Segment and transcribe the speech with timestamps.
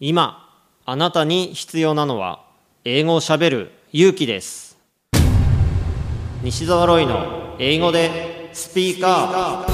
[0.00, 0.48] 今
[0.84, 2.44] あなたに必要なのは
[2.84, 4.78] 英語をしゃべる勇気です。
[6.40, 9.72] 西澤ロイの英語でスピーカー。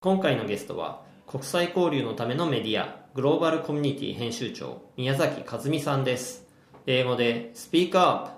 [0.00, 6.44] 今回のゲストは国際交流のためのメディアグローバルコミュニティ編集長宮崎和美さんです。
[6.86, 8.36] 英語でスピーカ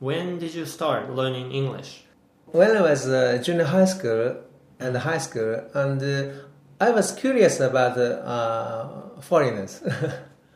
[0.00, 0.06] ー。
[0.06, 2.04] When did you start learning English?
[2.52, 4.48] When I was uh, junior high school
[4.80, 6.32] and high school, and uh,
[6.80, 9.82] I was curious about uh, foreigners.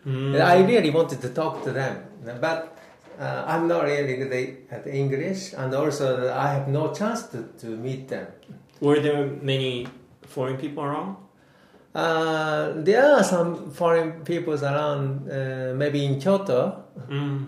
[0.04, 1.96] And I really wanted to talk to them,
[2.40, 2.76] but
[3.18, 4.32] uh, I'm not really good
[4.70, 8.26] at English, and also I have no chance to, to meet them.
[8.80, 9.86] Were there many
[10.22, 11.16] foreign people around?
[11.94, 16.82] Uh, there are some foreign peoples around, uh, maybe in Kyoto,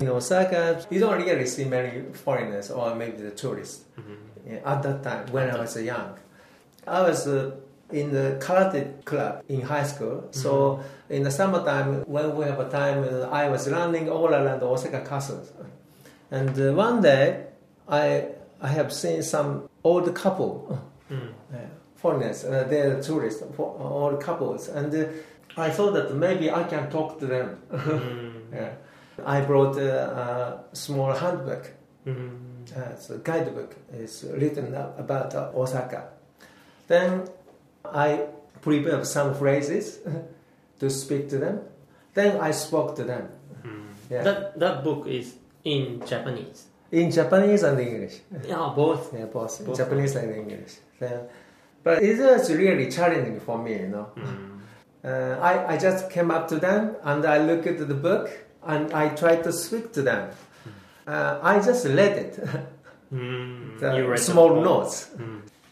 [0.01, 0.85] in Osaka.
[0.89, 3.85] You don't really see many foreigners or maybe the tourists
[4.49, 6.15] Yeah, at that time when I was young.
[6.87, 7.53] I was uh,
[7.91, 10.25] in the karate club in high school.
[10.31, 14.63] So in the summertime, when we have a time, uh, I was running all around
[14.63, 15.43] Osaka Castle.
[16.31, 17.47] And uh, one day,
[17.89, 18.29] I
[18.61, 21.15] I have seen some old couple, uh,
[21.95, 25.07] foreigners, uh, they're tourists, for, old couples, and uh,
[25.57, 27.59] I thought that maybe I can talk to them.
[28.53, 28.71] yeah.
[29.25, 31.73] I brought a, a small handbook.
[32.07, 36.09] Uh, so guidebook is written about uh, Osaka.
[36.89, 37.29] Then
[37.85, 38.27] I
[38.61, 39.99] prepared some phrases
[40.81, 41.61] to speak to them.
[42.15, 43.29] Then I spoke to them.
[44.11, 44.23] Yeah.
[44.23, 46.67] That that book is in Japanese.
[46.93, 48.21] in Japanese and English.
[48.47, 49.13] Yeah, both.
[49.13, 49.77] Yeah, both, Both.
[49.77, 50.79] Japanese and English.
[51.01, 51.27] Then,
[51.83, 54.07] but it was really challenging for me, you know.
[55.05, 58.31] Uh, I, I just came up to them and I looked at the book
[58.65, 60.31] and I tried to speak to them.
[61.07, 62.39] Uh, I just read it,
[63.13, 63.79] Mm.
[63.79, 65.11] the small notes.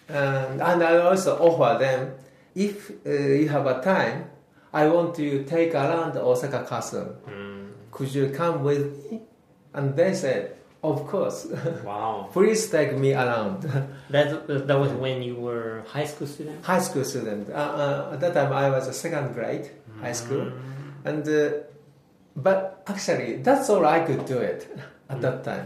[0.08, 2.14] And, and I also offer them,
[2.54, 4.30] if uh, you have a time,
[4.72, 7.16] I want to take around Osaka Castle.
[7.90, 9.20] Could you come with me?
[9.72, 11.46] And they said, of course.
[11.84, 12.28] Wow.
[12.32, 13.64] Please take me around.
[14.10, 16.64] That that was when you were high school student.
[16.64, 17.48] high school student.
[17.50, 20.52] Uh, uh, at that time, I was a second grade high school,
[21.04, 21.50] and uh,
[22.36, 24.68] but actually, that's all I could do it
[25.08, 25.64] at that time.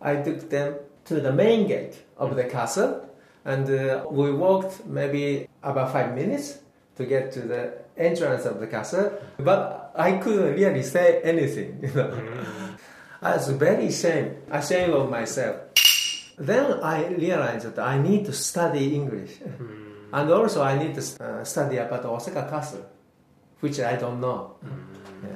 [0.00, 0.74] I took them
[1.06, 3.08] to the main gate of the castle,
[3.44, 6.58] and uh, we walked maybe about five minutes
[6.96, 9.12] to get to the entrance of the castle.
[9.38, 11.78] But I couldn't really say anything.
[11.82, 12.10] You know,
[13.22, 15.56] I was very ashamed, ashamed of myself.
[16.38, 19.38] Then I realized that I need to study English.
[20.12, 22.84] And also I need to uh, study about Osaka Castle,
[23.60, 24.56] which I don't know.
[25.24, 25.35] Yeah.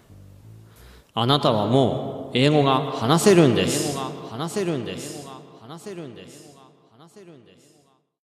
[1.13, 3.97] あなたはもう英語が話せるんです。
[4.29, 5.27] 話せるんです。
[5.61, 6.57] 話せるんです。
[6.97, 7.70] 話せるんです。